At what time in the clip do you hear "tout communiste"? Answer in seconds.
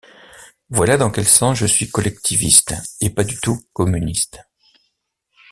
3.39-4.39